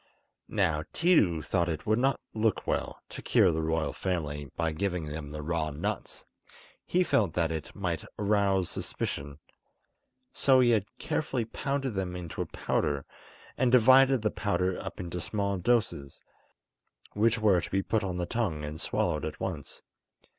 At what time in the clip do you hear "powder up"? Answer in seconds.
14.31-14.99